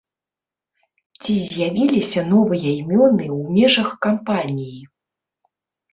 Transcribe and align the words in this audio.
Ці 1.21 1.35
з'явіліся 1.49 2.21
новыя 2.31 2.69
імёны 2.81 3.25
ў 3.37 3.59
межах 3.59 3.89
кампаніі? 4.07 4.83